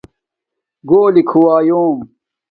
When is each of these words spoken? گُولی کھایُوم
گُولی 0.89 1.23
کھایُوم 1.29 1.97